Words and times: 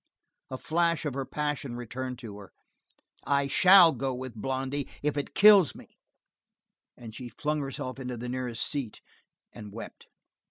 A 0.49 0.57
flash 0.57 1.05
of 1.05 1.13
her 1.13 1.27
passion 1.27 1.75
returned 1.75 2.17
to 2.17 2.39
her. 2.39 2.51
"I 3.23 3.45
shall 3.45 3.91
go 3.91 4.15
with 4.15 4.33
Blondy 4.33 4.87
if 5.03 5.15
it 5.15 5.35
kills 5.35 5.75
me." 5.75 5.99
And 6.97 7.13
she 7.13 7.29
flung 7.29 7.59
herself 7.59 7.99
into 7.99 8.17
the 8.17 8.27
nearest 8.27 8.65
seat 8.65 8.99
and 9.53 9.71
wept. 9.71 10.07